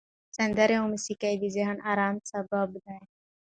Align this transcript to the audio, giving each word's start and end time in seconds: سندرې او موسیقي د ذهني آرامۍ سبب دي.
سندرې 0.37 0.75
او 0.79 0.85
موسیقي 0.93 1.33
د 1.37 1.43
ذهني 1.55 1.81
آرامۍ 1.91 2.21
سبب 2.31 2.69
دي. 2.83 2.97